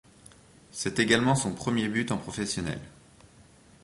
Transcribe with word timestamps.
C'est 0.71 0.97
également 0.97 1.35
son 1.35 1.53
premier 1.53 1.87
but 1.87 2.11
en 2.11 2.17
professionnel. 2.17 2.79